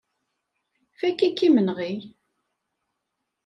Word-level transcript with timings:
Fakk-ik 0.99 1.39
imenɣi. 1.47 1.93